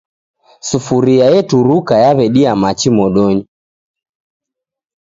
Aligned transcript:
Sufuria 0.67 1.25
eturuka 1.39 1.93
yaw'edia 2.03 2.51
machi 2.61 2.89
modonyi 2.97 3.43